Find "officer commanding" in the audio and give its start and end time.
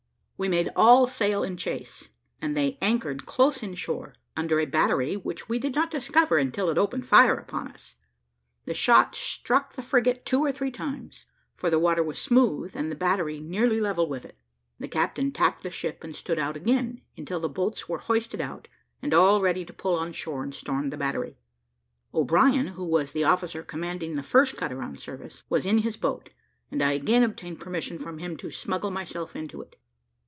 23.25-24.15